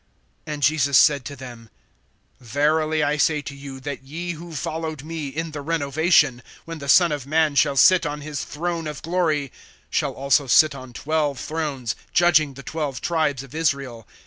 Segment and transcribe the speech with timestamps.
[0.47, 1.69] (28)And Jesus said to them:
[2.39, 6.89] Verily I say to you, that ye who followed me, in the renovation, when the
[6.89, 9.51] Son of man shall sit on his throne of glory,
[9.91, 14.07] shall also sit on twelve thrones, judging the twelve tribes of Israel.